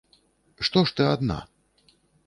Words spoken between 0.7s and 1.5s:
ж ты адна?